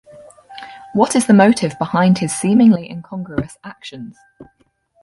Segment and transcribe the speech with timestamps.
[0.93, 4.17] What is the motive behind his seemingly incongruous actions?